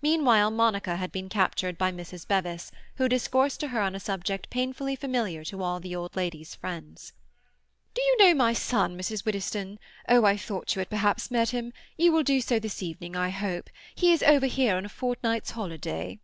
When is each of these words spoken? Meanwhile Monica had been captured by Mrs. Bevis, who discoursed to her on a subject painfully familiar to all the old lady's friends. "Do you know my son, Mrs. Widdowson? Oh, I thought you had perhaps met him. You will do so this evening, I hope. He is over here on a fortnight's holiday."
Meanwhile 0.00 0.50
Monica 0.52 0.96
had 0.96 1.12
been 1.12 1.28
captured 1.28 1.76
by 1.76 1.92
Mrs. 1.92 2.26
Bevis, 2.26 2.72
who 2.94 3.10
discoursed 3.10 3.60
to 3.60 3.68
her 3.68 3.82
on 3.82 3.94
a 3.94 4.00
subject 4.00 4.48
painfully 4.48 4.96
familiar 4.96 5.44
to 5.44 5.62
all 5.62 5.80
the 5.80 5.94
old 5.94 6.16
lady's 6.16 6.54
friends. 6.54 7.12
"Do 7.92 8.00
you 8.00 8.16
know 8.16 8.32
my 8.34 8.54
son, 8.54 8.96
Mrs. 8.98 9.26
Widdowson? 9.26 9.78
Oh, 10.08 10.24
I 10.24 10.38
thought 10.38 10.74
you 10.74 10.78
had 10.78 10.88
perhaps 10.88 11.30
met 11.30 11.50
him. 11.50 11.74
You 11.98 12.10
will 12.12 12.22
do 12.22 12.40
so 12.40 12.58
this 12.58 12.82
evening, 12.82 13.16
I 13.16 13.28
hope. 13.28 13.68
He 13.94 14.12
is 14.14 14.22
over 14.22 14.46
here 14.46 14.76
on 14.76 14.86
a 14.86 14.88
fortnight's 14.88 15.50
holiday." 15.50 16.20